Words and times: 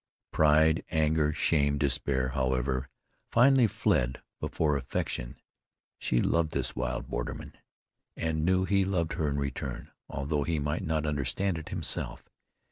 Pride, 0.31 0.83
anger, 0.89 1.31
shame, 1.31 1.77
despair, 1.77 2.29
however, 2.29 2.89
finally 3.31 3.67
fled 3.67 4.19
before 4.39 4.75
affection. 4.75 5.35
She 5.99 6.23
loved 6.23 6.53
this 6.53 6.75
wild 6.75 7.07
borderman, 7.07 7.53
and 8.17 8.43
knew 8.43 8.65
he 8.65 8.83
loved 8.83 9.13
her 9.13 9.29
in 9.29 9.37
return 9.37 9.91
although 10.09 10.41
he 10.41 10.57
might 10.57 10.81
not 10.81 11.05
understand 11.05 11.59
it 11.59 11.69
himself. 11.69 12.31